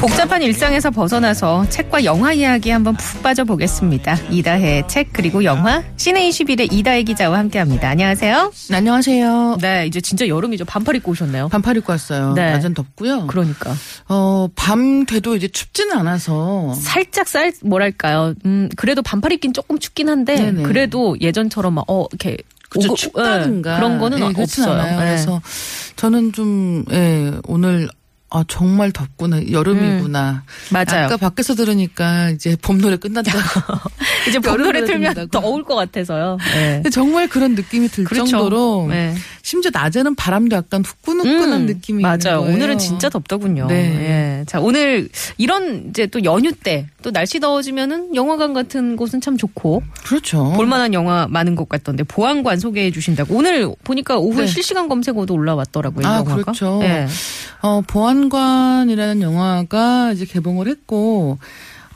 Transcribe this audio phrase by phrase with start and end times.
[0.00, 4.16] 복잡한 일상에서 벗어나서 책과 영화 이야기 한번 푹 빠져보겠습니다.
[4.30, 7.88] 이다혜의 책 그리고 영화 시네21의 이다혜 기자와 함께합니다.
[7.90, 8.52] 안녕하세요.
[8.70, 9.58] 네, 안녕하세요.
[9.60, 10.64] 네, 이제 진짜 여름이죠.
[10.64, 11.48] 반팔 입고 오셨네요.
[11.48, 12.32] 반팔 입고 왔어요.
[12.34, 12.52] 네.
[12.52, 13.26] 낮은 덥고요.
[13.26, 13.74] 그러니까
[14.08, 18.34] 어, 밤 돼도 이제 춥지는 않아서 살짝 쌀 뭐랄까요.
[18.46, 20.62] 음, 그래도 반팔 입긴 조금 춥긴 한데 네네.
[20.62, 22.36] 그래도 예전처럼 막 어 이렇게
[22.70, 24.80] 그쵸, 오고- 춥다든가 예, 그런 거는 예, 그렇진 없어요.
[24.80, 24.94] 않아요.
[24.94, 25.04] 예.
[25.04, 25.42] 그래서
[25.96, 27.88] 저는 좀 예, 오늘
[28.34, 30.44] 아 정말 덥구나 여름이구나.
[30.70, 31.04] 맞아요.
[31.04, 33.30] 아까 밖에서 들으니까 이제 봄 노래 끝났다.
[34.26, 35.42] 이제 봄 노래 틀면 듣는다고.
[35.42, 36.38] 더울 것 같아서요.
[36.54, 36.82] 네.
[36.90, 38.24] 정말 그런 느낌이 들 그렇죠.
[38.30, 39.14] 정도로 네.
[39.42, 42.16] 심지어 낮에는 바람도 약간 후끈후끈한 음, 느낌이 맞아요.
[42.16, 42.54] 있는 거예요.
[42.54, 43.66] 오늘은 진짜 덥더군요.
[43.66, 44.40] 네.
[44.40, 44.44] 예.
[44.46, 49.82] 자, 오늘 이런 이제 또 연휴 때 또 날씨 더워지면은 영화관 같은 곳은 참 좋고
[50.04, 50.52] 그렇죠.
[50.56, 54.46] 볼만한 영화 많은 것 같던데 보안관 소개해 주신다고 오늘 보니까 오후에 네.
[54.46, 56.02] 실시간 검색어도 올라왔더라고요.
[56.02, 56.36] 이 아, 영화가.
[56.36, 56.80] 그렇죠.
[56.82, 57.06] 예.
[57.60, 61.38] 어, 보안 관이라는 영화가 이제 개봉을 했고,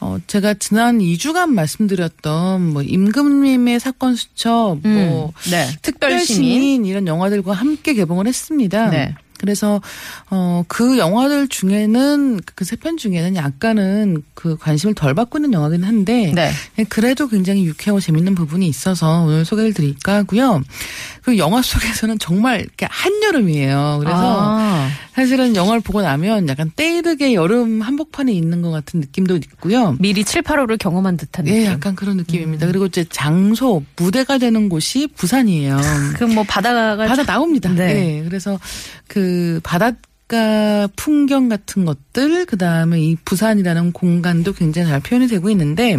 [0.01, 5.67] 어, 제가 지난 2주간 말씀드렸던 뭐 임금님의 사건 수첩, 뭐 음, 네.
[5.83, 6.51] 특별 시민.
[6.51, 8.91] 특별시민 이런 영화들과 함께 개봉을 했습니다.
[8.91, 9.15] 네.
[9.39, 9.81] 그래서
[10.31, 15.85] 어 그 영화들 중에는 그 세 편 중에는 약간은 그 관심을 덜 받고 있는 영화긴
[15.85, 16.51] 한데 네.
[16.89, 20.63] 그래도 굉장히 유쾌하고 재밌는 부분이 있어서 오늘 소개를 드릴까 하고요.
[21.23, 23.97] 그 영화 속에서는 정말 이렇게 한여름이에요.
[24.01, 29.97] 그래서 아, 사실은 영화를 보고 나면 약간 때이르게 여름 한복판에 있는 것 같은 느낌도 있고요.
[29.99, 31.61] 미리 7, 8월을 경험한 듯한 느낌.
[31.63, 32.67] 예, 약간 그런 느낌입니다.
[32.67, 35.79] 그리고 이제 장소, 무대가 되는 곳이 부산이에요.
[36.17, 37.71] 그뭐 바다가 바다 나옵니다.
[37.71, 37.95] 네.
[37.95, 38.23] 네.
[38.25, 38.59] 그래서
[39.09, 39.26] 그
[39.63, 45.97] 바닷가 풍경 같은 것들, 그 다음에 이 부산이라는 공간도 굉장히 잘 표현이 되고 있는데,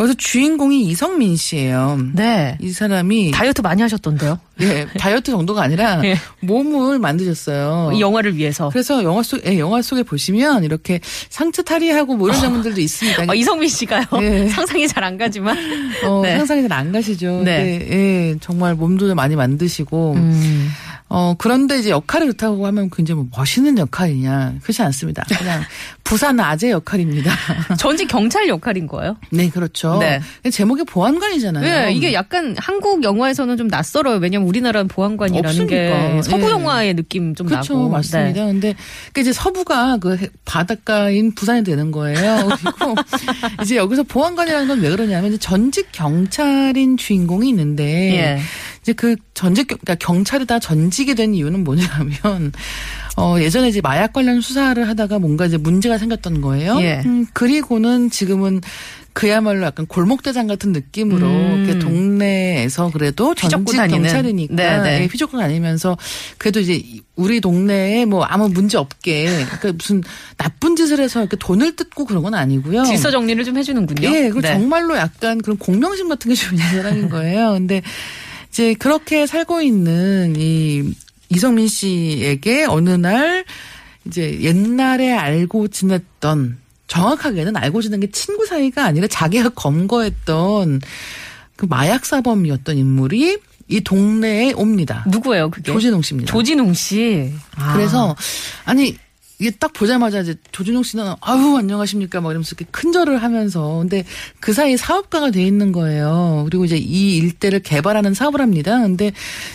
[0.00, 1.98] 여기서 주인공이 이성민 씨예요.
[2.14, 2.56] 네.
[2.60, 4.38] 이 사람이 다이어트 많이 하셨던데요.
[4.62, 6.16] 예, 다이어트 정도가 아니라 예.
[6.40, 7.92] 몸을 만드셨어요.
[7.94, 8.70] 이 영화를 위해서.
[8.70, 13.24] 그래서 영화 속, 예, 영화 속에 보시면 이렇게 상체 탈의하고 뭐 이런 장면들도 있습니다.
[13.28, 14.04] 어, 이성민 씨가요.
[14.20, 14.48] 네.
[14.52, 15.56] 상상이 잘 안 가지만.
[16.04, 16.36] 어, 네.
[16.38, 17.42] 상상이 잘 안 가시죠.
[17.44, 17.78] 네.
[17.78, 17.88] 네.
[17.90, 20.14] 예, 정말 몸도 많이 만드시고.
[20.16, 20.70] 음.
[21.12, 24.54] 어, 그런데 이제 역할을 그렇다고 하면 굉장히 뭐 멋있는 역할이냐.
[24.62, 25.24] 그렇지 않습니다.
[25.36, 25.62] 그냥
[26.04, 27.32] 부산 아재 역할입니다.
[27.78, 29.16] 전직 경찰 역할인 거예요.
[29.30, 29.98] 네, 그렇죠.
[29.98, 30.20] 네.
[30.50, 31.62] 제목이 보안관이잖아요.
[31.64, 34.18] 네, 이게 약간 한국 영화에서는 좀 낯설어요.
[34.18, 36.22] 왜냐면 우리나라는 보안관이라는 게 없으니까.
[36.22, 36.50] 서부 예.
[36.50, 37.74] 영화의 느낌 좀 그렇죠.
[37.74, 37.88] 나고.
[37.88, 38.44] 맞습니다.
[38.46, 38.52] 네.
[38.52, 38.74] 근데
[39.12, 42.48] 그 이제 서부가 그 해- 바닷가인 부산이 되는 거예요.
[42.62, 42.94] 그리고
[43.62, 48.40] 이제 여기서 보안관이라는 건 왜 그러냐면 전직 경찰인 주인공이 있는데 예.
[48.82, 52.52] 이제 그 전직 경- 그러니까 경찰이 다 전직이 된 이유는 뭐냐면
[53.16, 56.80] 어 예전에 이제 마약 관련 수사를 하다가 뭔가 이제 문제가 생겼던 거예요.
[56.80, 57.02] 예.
[57.04, 58.60] 음, 그리고는 지금은
[59.12, 61.64] 그야말로 약간 골목대장 같은 느낌으로 음.
[61.66, 63.76] 이렇게 동네에서 그래도 전직.
[63.76, 65.02] 경찰이니까 네, 네.
[65.02, 65.98] 예, 휘젓고 다니면서
[66.38, 66.82] 그래도 이제
[67.16, 70.02] 우리 동네에 뭐 아무 문제 없게 그러니까 무슨
[70.38, 72.84] 나쁜 짓을 해서 이렇게 돈을 뜯고 그런 건 아니고요.
[72.84, 74.08] 질서 정리를 좀 해주는군요.
[74.08, 74.52] 예, 그 네.
[74.52, 77.52] 정말로 약간 그런 공명심 같은 게 좀 있는 사람인 거예요.
[77.52, 77.82] 근데
[78.50, 80.92] 이제 그렇게 살고 있는 이
[81.28, 83.44] 이성민 씨에게 어느 날
[84.06, 90.80] 이제 옛날에 알고 지냈던 정확하게는 알고 지낸 게 친구 사이가 아니라 자기가 검거했던
[91.56, 93.38] 그 마약 사범이었던 인물이
[93.68, 95.04] 이 동네에 옵니다.
[95.08, 95.72] 누구예요, 그게?
[95.72, 96.32] 조진웅 씨입니다.
[96.32, 97.32] 조진웅 씨.
[97.54, 97.74] 아.
[97.74, 98.16] 그래서
[98.64, 98.96] 아니
[99.40, 104.04] 이게 딱 보자마자 이제 조준용 씨는 아유 안녕하십니까 막 이러면서 이렇게 큰절을 하면서 근데
[104.38, 106.42] 그 사이 사업가가 돼 있는 거예요.
[106.44, 108.78] 그리고 이제 이 일대를 개발하는 사업을 합니다.
[108.80, 109.12] 근데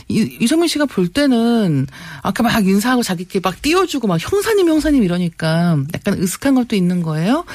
[0.07, 1.85] 이, 이성민 씨가 볼 때는
[2.24, 7.45] 아까 막 인사하고 자기께 막 띄워주고 막 형사님 형사님 이러니까 약간 으슥한 것도 있는 거예요.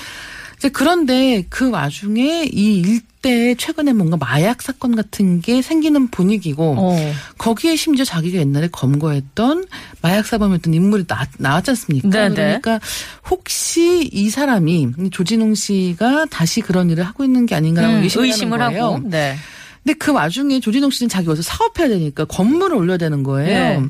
[0.56, 6.76] 이제 그런데 그 와중에 이 일 대에 최근에 뭔가 마약 사건 같은 게 생기는 분위기고
[6.78, 7.12] 어.
[7.38, 9.66] 거기에 심지어 자기가 옛날에 검거했던
[10.00, 12.08] 마약 사범이었던 인물이 나, 나왔지 않습니까?
[12.08, 12.34] 네네.
[12.34, 12.80] 그러니까
[13.28, 18.60] 혹시 이 사람이 조진웅 씨가 다시 그런 일을 하고 있는 게 아닌가라고 음, 의심을, 의심을
[18.60, 18.94] 하는 거예요.
[18.94, 19.08] 하고.
[19.08, 19.36] 네.
[19.82, 23.80] 근데 그 와중에 조진웅 씨는 자기 어디서 사업해야 되니까 건물을 올려야 되는 거예요.
[23.80, 23.88] 네.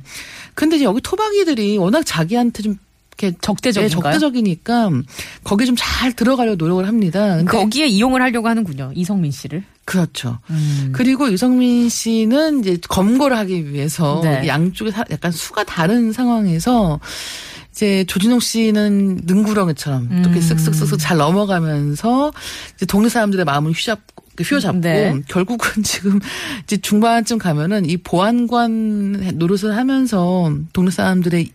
[0.54, 2.76] 근데 이제 여기 토박이들이 워낙 자기한테 좀
[3.26, 3.88] 이렇게 적대적인가요?
[3.88, 4.90] 네, 적대적이니까
[5.44, 7.36] 거기 좀 잘 들어가려고 노력을 합니다.
[7.36, 8.92] 근데 거기에 이용을 하려고 하는군요.
[8.94, 9.62] 이성민 씨를.
[9.84, 10.38] 그렇죠.
[10.50, 10.90] 음.
[10.94, 14.46] 그리고 유성민 씨는 이제 검거를 하기 위해서 네.
[14.46, 17.00] 양쪽에 사- 약간 수가 다른 상황에서
[17.72, 20.18] 이제 조진웅 씨는 능구렁이처럼 음.
[20.24, 22.32] 이렇게 쓱쓱쓱쓱 잘 넘어가면서
[22.76, 25.14] 이제 동네 사람들의 마음을 휘잡고 휘어 잡고 네.
[25.28, 26.20] 결국은 지금
[26.62, 31.48] 이제 중반쯤 가면은 이 보안관 노릇을 하면서 동네 사람들의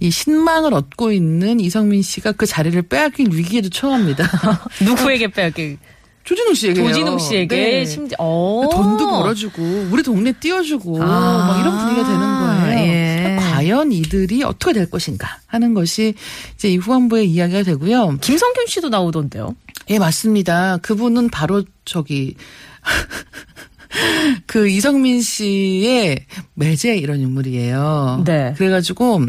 [0.00, 4.24] 이 신망을 얻고 있는 이성민 씨가 그 자리를 빼앗길 위기에도 처합니다.
[4.84, 5.78] 누구에게 빼앗기?
[6.24, 8.68] 조진웅 씨에게 조진웅 씨에게 심지어 어.
[8.72, 11.06] 돈도 벌어주고 우리 동네 띄워주고 아.
[11.06, 12.78] 막 이런 분위기가 되는 거예요.
[12.78, 13.36] 예.
[13.38, 16.14] 과연 이들이 어떻게 될 것인가 하는 것이
[16.54, 18.18] 이제 이 후반부의 이야기가 되고요.
[18.20, 19.54] 김성균 씨도 나오던데요.
[19.90, 20.78] 예, 맞습니다.
[20.78, 22.36] 그분은 바로 저기
[24.46, 28.22] 그 이성민 씨의 매제 이런 인물이에요.
[28.26, 28.54] 네.
[28.56, 29.26] 그래가지고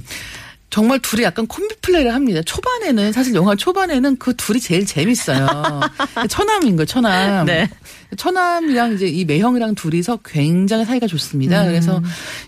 [0.69, 2.41] 정말 둘이 약간 콤비 플레이를 합니다.
[2.41, 5.47] 초반에는 사실 영화 초반에는 그 둘이 제일 재밌어요.
[6.29, 7.45] 처남인 거예요, 처남.
[7.45, 7.69] 네.
[8.17, 11.63] 처남이랑 이제 이 매형이랑 둘이서 굉장히 사이가 좋습니다.
[11.63, 11.67] 음.
[11.67, 12.01] 그래서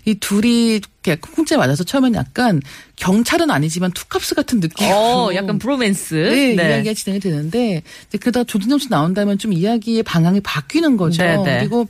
[0.04, 2.60] 이 둘이 이렇게 쿵짝 맞아서 처음엔 약간
[2.96, 6.14] 경찰은 아니지만 투캅스 같은 느낌으로 어, 약간 브로맨스.
[6.14, 7.82] 네, 이야기가 진행이 되는데
[8.20, 11.22] 그러다 조진영 씨 나온다면 좀 이야기의 방향이 바뀌는 거죠.
[11.22, 11.58] 네, 네.
[11.60, 11.86] 그리고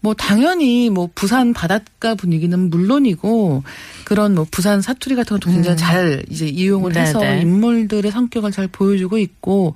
[0.00, 3.62] 뭐 당연히 뭐 부산 바닷가 분위기는 물론이고
[4.04, 6.94] 그런 뭐 부산 사투리 같은 것도 굉장히 잘 이제 이용을 음.
[6.94, 7.40] 네, 해서 네.
[7.40, 9.74] 인물들의 성격을 잘 보여주고 있고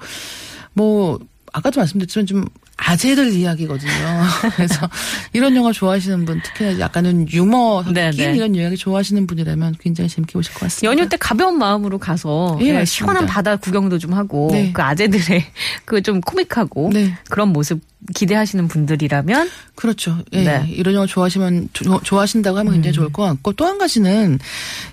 [0.75, 1.19] 뭐
[1.53, 2.45] 아까도 말씀드렸지만 좀
[2.85, 3.91] 아재들 이야기거든요.
[4.57, 4.89] 그래서
[5.33, 8.35] 이런 영화 좋아하시는 분 특히나 약간은 유머 섞인 네, 네.
[8.35, 10.91] 이런 이야기 좋아하시는 분이라면 굉장히 재밌게 보실 것 같습니다.
[10.91, 12.85] 연휴 때 가벼운 마음으로 가서 예, 예.
[12.85, 14.71] 시원한 바다 구경도 좀 하고 네.
[14.73, 15.45] 그 아재들의
[15.85, 17.17] 그 좀 코믹하고 네.
[17.31, 17.81] 그런 모습
[18.17, 20.19] 기대하시는 분들이라면 그렇죠.
[20.33, 20.43] 예.
[20.43, 20.57] 네.
[20.63, 20.67] 음.
[20.69, 24.41] 이런 영화 좋아하시면 조- 좋아하신다고 하면 굉장히 좋을 것 같고 또 한 가지는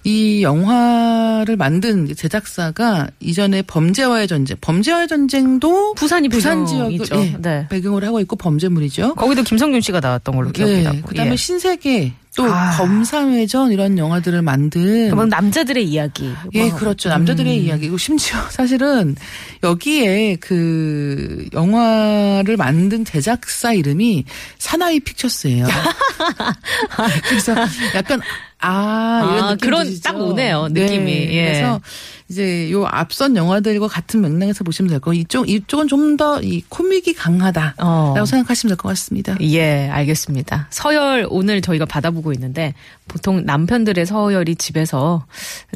[0.03, 7.15] 이 영화를 만든 제작사가 이전에 범죄와의 전쟁, 범죄와의 전쟁도 부산이 부산 지역을 배경이죠.
[7.15, 7.67] 예, 네.
[7.79, 9.15] 배경으로 하고 있고 범죄물이죠.
[9.15, 10.83] 거기도 김성균 씨가 나왔던 걸로 기억이 예.
[10.83, 11.01] 나고.
[11.01, 11.35] 그다음에 예.
[11.35, 12.77] 신세계 또 아.
[12.77, 16.31] 검사회전 이런 영화들을 만든 그건 남자들의 이야기.
[16.53, 17.09] 예, 뭐, 그렇죠.
[17.09, 17.65] 남자들의 음.
[17.65, 19.15] 이야기고 심지어 사실은
[19.63, 24.25] 여기에 그 영화를 만든 제작사 이름이
[24.57, 25.65] 사나이 픽처스예요.
[27.29, 27.55] 그래서
[27.95, 28.21] 약간
[28.61, 30.01] 아, 이런 아, 느낌 그런 드시죠?
[30.03, 31.05] 딱 오네요, 느낌이.
[31.05, 31.45] 네, 예.
[31.45, 31.79] 그래서
[32.27, 37.13] 이제 요 앞선 영화들과 같은 맥락에서 보시면 될 거고 이쪽 이쪽은 좀 더 이 코믹이
[37.13, 37.73] 강하다라고
[38.19, 38.25] 어.
[38.25, 39.37] 생각하시면 될 것 같습니다.
[39.41, 40.67] 예, 알겠습니다.
[40.71, 42.73] 서열 오늘 저희가 받아보고 있는데
[43.07, 45.25] 보통 남편들의 서열이 집에서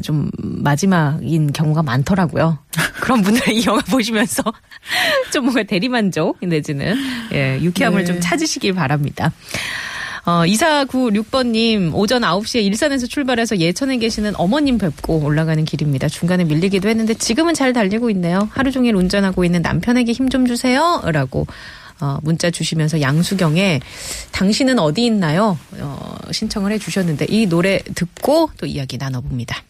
[0.03, 2.59] 좀 마지막인 경우가 많더라고요.
[3.01, 4.43] 그런 분들은 이 영화 보시면서
[5.31, 6.97] 좀 뭔가 대리만족 내지는
[7.31, 8.05] 예, 유쾌함을 네.
[8.05, 9.31] 좀 찾으시길 바랍니다.
[10.25, 16.07] 어, 2496번님, 오전 9시에 일산에서 출발해서 예천에 계시는 어머님 뵙고 올라가는 길입니다.
[16.07, 18.47] 중간에 밀리기도 했는데 지금은 잘 달리고 있네요.
[18.53, 21.01] 하루 종일 운전하고 있는 남편에게 힘 좀 주세요.
[21.11, 21.45] 라고
[21.99, 23.81] 어, 문자 주시면서 양수경에
[24.31, 25.59] 당신은 어디 있나요?
[25.79, 29.61] 어, 신청을 해 주셨는데 이 노래 듣고 또 이야기 나눠봅니다.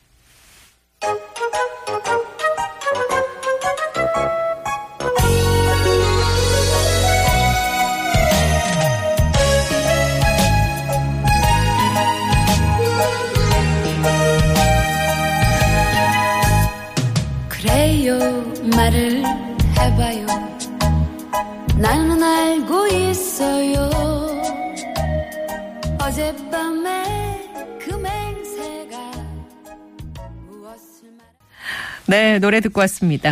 [32.06, 33.32] 네, 노래 듣고 왔습니다.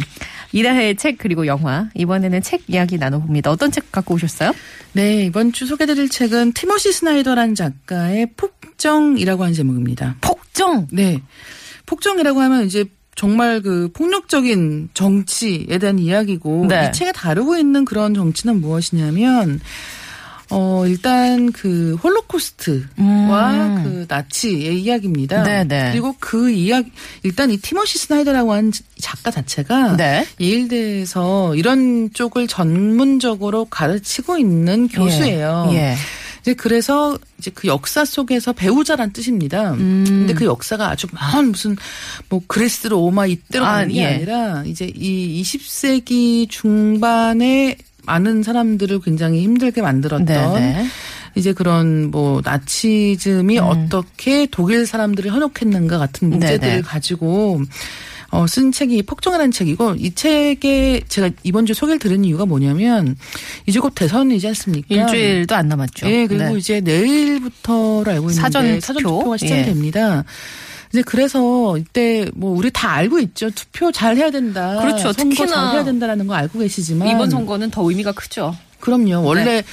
[0.53, 3.51] 이다혜의 책 그리고 영화 이번에는 책 이야기 나눠봅니다.
[3.51, 4.53] 어떤 책 갖고 오셨어요?
[4.93, 10.15] 네, 이번 주 소개드릴 책은 티모시 스나이더란 작가의 폭정이라고 하는 제목입니다.
[10.21, 10.87] 폭정.
[10.91, 11.21] 네.
[11.85, 16.87] 폭정이라고 하면 이제 정말 그 폭력적인 정치에 대한 이야기고 네.
[16.89, 19.59] 이 책에 다루고 있는 그런 정치는 무엇이냐면
[20.51, 23.83] 어 일단 그 홀로코스트와 음.
[23.83, 25.43] 그 나치의 이야기입니다.
[25.43, 25.89] 네, 네.
[25.91, 26.91] 그리고 그 이야기
[27.23, 30.27] 일단 이 티모시 스나이더라고 하는 작가 자체가 네.
[30.39, 35.69] 예일대에서 이런 쪽을 전문적으로 가르치고 있는 교수예요.
[35.71, 35.75] 예.
[35.75, 35.95] 예.
[36.41, 39.73] 이제 그래서 이제 그 역사 속에서 배우자란 뜻입니다.
[39.73, 40.03] 음.
[40.07, 41.75] 근데 그 역사가 아주 먼 무슨
[42.29, 44.05] 뭐 그리스 로마 이때로 아, 가는 게 예.
[44.05, 50.85] 아니라 이제 이 20세기 중반에 많은 사람들을 굉장히 힘들게 만들었던 네, 네.
[51.35, 56.59] 이제 그런 뭐 나치즘이 어떻게 독일 사람들을 현혹했는가 같은 문제들을 음.
[56.59, 56.81] 네네.
[56.81, 57.61] 가지고
[58.31, 63.17] 어, 쓴 책이 폭정이라는 책이고 이 책에 제가 이번 주에 소개를 드린 이유가 뭐냐면
[63.65, 64.87] 이제 곧 대선이지 않습니까?
[64.89, 66.09] 일주일도 안 남았죠.
[66.09, 66.57] 예, 그리고 네.
[66.57, 69.19] 이제 내일부터로 알고 있는데 사전 사전 투표?
[69.19, 69.65] 투표가 시작이 예.
[69.65, 70.23] 됩니다.
[70.91, 73.49] 이제 그래서 이때 뭐 우리 다 알고 있죠.
[73.51, 74.79] 투표 잘 해야 된다.
[74.81, 75.13] 그렇죠.
[75.13, 78.55] 선거 특히나 잘 해야 된다라는 거 알고 계시지만 이번 선거는 더 의미가 크죠.
[78.79, 79.23] 그럼요.
[79.23, 79.63] 원래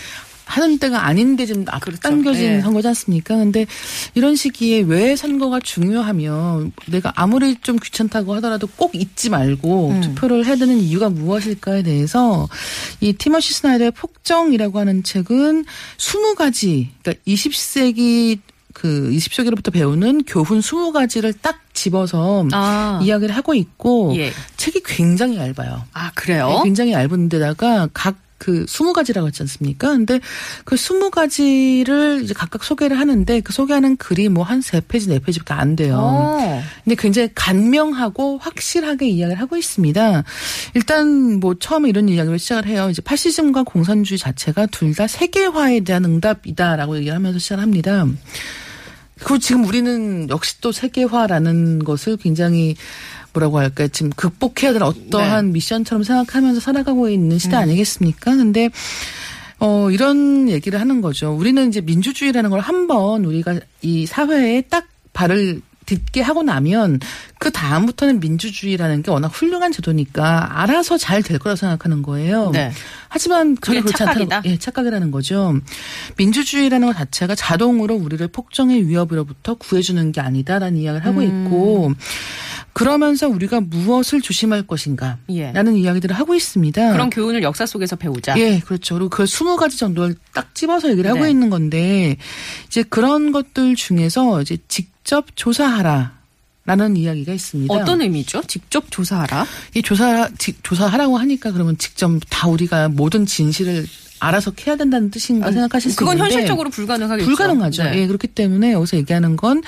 [0.48, 2.60] 하는 때가 아닌데 지금 앞으로 당겨진 예.
[2.62, 3.36] 선거지 않습니까?
[3.36, 3.66] 근데
[4.14, 10.00] 이런 시기에 왜 선거가 중요하며 내가 아무리 좀 귀찮다고 하더라도 꼭 잊지 말고 음.
[10.00, 12.48] 투표를 해야 되는 이유가 무엇일까에 대해서
[13.00, 15.66] 이 티머시 스나이더의 폭정이라고 하는 책은
[15.98, 18.38] 20가지 그러니까 20세기
[18.80, 23.00] 그 20세기로부터 배우는 교훈 20가지를 딱 집어서 아.
[23.02, 24.30] 이야기를 하고 있고 예.
[24.56, 25.82] 책이 굉장히 얇아요.
[25.92, 26.48] 아, 그래요?
[26.48, 29.88] 네, 굉장히 얇은 데다가 각그 20가지라고 했지 않습니까?
[29.88, 30.20] 근데
[30.64, 35.74] 그 20가지를 이제 각각 소개를 하는데 그 소개하는 글이 뭐 한 세 페이지 4페이지밖에 안
[35.74, 35.98] 돼요.
[36.00, 36.62] 어.
[36.84, 40.22] 근데 굉장히 간명하고 확실하게 이야기를 하고 있습니다.
[40.74, 42.88] 일단 뭐 처음에 이런 이야기를 시작을 해요.
[42.90, 48.06] 이제 파시즘과 공산주의 자체가 둘 다 세계화에 대한 응답이다라고 얘기를 하면서 시작을 합니다.
[49.18, 52.76] 그리고 지금 우리는 역시 또 세계화라는 것을 굉장히
[53.32, 58.36] 뭐라고 할까 지금 극복해야 될 어떠한 미션처럼 생각하면서 살아가고 있는 시대 아니겠습니까?
[58.36, 58.70] 근데
[59.60, 61.32] 어 이런 얘기를 하는 거죠.
[61.32, 67.00] 우리는 이제 민주주의라는 걸 한번 우리가 이 사회에 딱 발을 딛게 하고 나면
[67.38, 72.50] 그 다음부터는 민주주의라는 게 워낙 훌륭한 제도니까 알아서 잘 될 거라 생각하는 거예요.
[72.52, 72.70] 네.
[73.08, 74.36] 하지만 그게 그렇지 착각이다?
[74.36, 75.54] 않다는 예, 착각이라는 거죠.
[76.16, 81.44] 민주주의라는 것 자체가 자동으로 우리를 폭정의 위협으로부터 구해주는 게 아니다라는 이야기를 하고 음.
[81.44, 81.92] 있고
[82.72, 85.50] 그러면서 우리가 무엇을 조심할 것인가 예.
[85.50, 86.92] 라는 이야기들을 하고 있습니다.
[86.92, 88.38] 그런 교훈을 역사 속에서 배우자.
[88.38, 88.94] 예, 그렇죠.
[88.94, 91.30] 그리고 그 20가지 정도를 딱 집어서 얘기를 하고 네.
[91.30, 92.16] 있는 건데,
[92.68, 96.18] 이제 그런 것들 중에서 이제 직 접 조사하라.
[96.66, 97.72] 라는 이야기가 있습니다.
[97.72, 98.42] 어떤 의미죠?
[98.46, 99.46] 직접 조사하라.
[99.74, 103.86] 이 조사, 직- 조사하라고 하니까 그러면 직접 다 우리가 모든 진실을
[104.20, 106.34] 알아서 캐야 된다는 뜻인가 생각하실 수 그건 있는데.
[106.34, 107.26] 현실적으로 불가능하겠죠.
[107.26, 107.84] 불가능하죠.
[107.84, 108.00] 네.
[108.02, 109.62] 예, 그렇기 때문에 여기서 얘기하는 건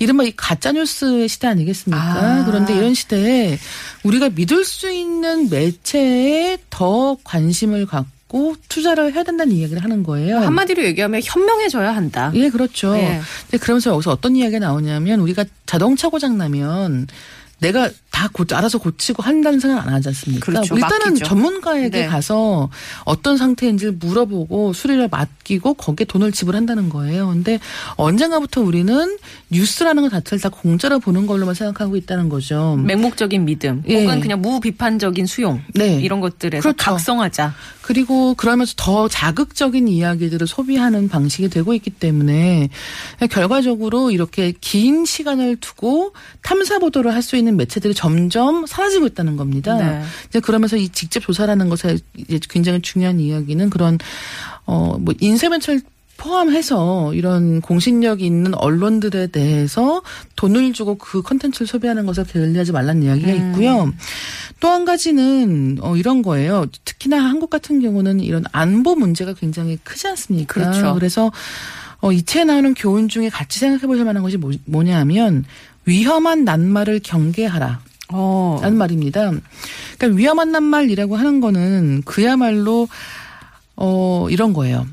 [0.00, 2.02] 이른바 이 가짜 뉴스의 시대 아니겠습니까?
[2.02, 2.44] 아.
[2.44, 3.56] 그런데 이런 시대에
[4.02, 8.08] 우리가 믿을 수 있는 매체에 더 관심을 갖고
[8.68, 10.38] 투자를 해야 된다는 이야기를 하는 거예요.
[10.38, 12.30] 한마디로 얘기하면 현명해져야 한다.
[12.34, 12.96] 예, 그렇죠.
[12.96, 13.20] 예.
[13.42, 17.06] 근데 그러면서 여기서 어떤 이야기가 나오냐면 우리가 자동차 고장 나면
[17.60, 17.90] 내가
[18.20, 20.44] 다 고, 알아서 고치고 한다는 생각 안 하지 않습니까?
[20.44, 20.74] 그렇죠.
[20.74, 21.24] 일단은 맡기죠.
[21.24, 22.06] 전문가에게 네.
[22.06, 22.68] 가서
[23.04, 27.28] 어떤 상태인지를 물어보고 수리를 맡기고 거기에 돈을 지불한다는 거예요.
[27.28, 27.58] 근데
[27.96, 29.16] 언젠가부터 우리는
[29.48, 32.76] 뉴스라는 것 자체를 다 공짜로 보는 걸로만 생각하고 있다는 거죠.
[32.84, 34.02] 맹목적인 믿음, 예.
[34.02, 35.98] 혹은 그냥 무비판적인 수용, 네.
[36.02, 36.76] 이런 것들에서 그렇죠.
[36.76, 37.54] 각성하자.
[37.80, 42.68] 그리고 그러면서 더 자극적인 이야기들을 소비하는 방식이 되고 있기 때문에
[43.30, 46.12] 결과적으로 이렇게 긴 시간을 두고
[46.42, 49.74] 탐사 보도를 할 수 있는 매체들이 점점 사라지고 있다는 겁니다.
[49.76, 50.02] 네.
[50.28, 53.98] 이제 그러면서 이 직접 조사라는 것에 이제 굉장히 중요한 이야기는 그런
[54.66, 55.82] 어뭐 인쇄매체를
[56.16, 60.02] 포함해서 이런 공신력 있는 언론들에 대해서
[60.36, 63.36] 돈을 주고 그 컨텐츠를 소비하는 것을 게을리하지 말라는 이야기가 음.
[63.36, 63.92] 있고요.
[64.60, 66.66] 또한 가지는 어 이런 거예요.
[66.84, 70.52] 특히나 한국 같은 경우는 이런 안보 문제가 굉장히 크지 않습니까?
[70.52, 70.94] 그렇죠.
[70.94, 71.32] 그래서
[72.00, 75.44] 어, 이 책에 나오는 교훈 중에 같이 생각해 보실 만한 것이 뭐, 뭐냐면
[75.84, 77.80] 위험한 낱말을 경계하라.
[78.12, 78.58] 어.
[78.62, 79.30] 라는 말입니다.
[79.98, 82.88] 그러니까 위험한 낱말이라고 하는 거는 그야말로
[83.76, 84.86] 어 이런 거예요.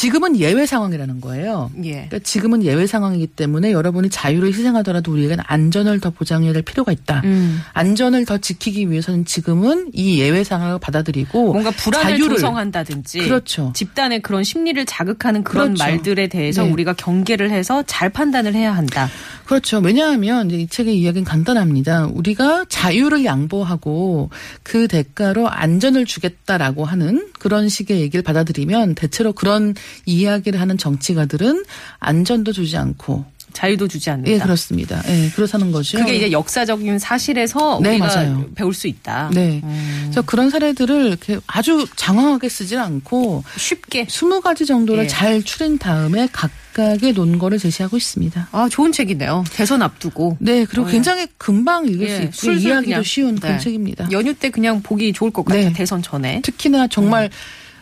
[0.00, 1.70] 지금은 예외 상황이라는 거예요.
[1.84, 1.90] 예.
[1.92, 7.20] 그러니까 지금은 예외 상황이기 때문에 여러분이 자유를 희생하더라도 우리에게는 안전을 더 보장해야 될 필요가 있다.
[7.24, 7.60] 음.
[7.74, 13.74] 안전을 더 지키기 위해서는 지금은 이 예외 상황을 받아들이고 뭔가 불안을 자유를 조성한다든지 그렇죠.
[13.76, 15.84] 집단의 그런 심리를 자극하는 그런 그렇죠.
[15.84, 16.70] 말들에 대해서 네.
[16.70, 19.10] 우리가 경계를 해서 잘 판단을 해야 한다.
[19.44, 19.80] 그렇죠.
[19.80, 22.06] 왜냐하면 이 책의 이야기는 간단합니다.
[22.06, 24.30] 우리가 자유를 양보하고
[24.62, 29.74] 그 대가로 안전을 주겠다라고 하는 그런 식의 얘기를 받아들이면 대체로 그런
[30.06, 31.64] 이야기를 하는 정치가들은
[31.98, 34.30] 안전도 주지 않고 자유도 주지 않는다.
[34.30, 35.02] 예 그렇습니다.
[35.08, 35.98] 예 그렇다는 거죠.
[35.98, 38.48] 그게 이제 역사적인 사실에서 네, 우리가 맞아요.
[38.54, 39.30] 배울 수 있다.
[39.34, 39.60] 네.
[39.64, 40.00] 음.
[40.04, 44.06] 그래서 그런 사례들을 이렇게 아주 장황하게 쓰질 않고 쉽게.
[44.06, 45.08] 20가지 정도를 예.
[45.08, 48.48] 잘 추린 다음에 각각의 논거를 제시하고 있습니다.
[48.52, 49.44] 아, 좋은 책이네요.
[49.52, 50.36] 대선 앞두고.
[50.38, 50.92] 네, 그리고 어, 예.
[50.92, 53.02] 굉장히 금방 읽을 예, 수 있고 술술 그냥.
[53.02, 53.62] 쉬운 그런 네.
[53.64, 54.08] 책입니다.
[54.12, 55.64] 연휴 때 그냥 보기 좋을 것 같아요.
[55.64, 55.72] 네.
[55.72, 56.40] 대선 전에.
[56.42, 57.30] 특히나 정말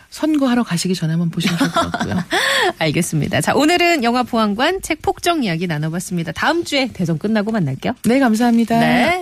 [0.09, 2.23] 선거하러 가시기 전에 한번 보시면 좋을 것 같고요.
[2.79, 3.41] 알겠습니다.
[3.41, 6.31] 자, 오늘은 영화 보안관 책 폭정 이야기 나눠봤습니다.
[6.31, 7.93] 다음 주에 대선 끝나고 만날게요.
[8.05, 8.79] 네, 감사합니다.
[8.79, 9.17] 네.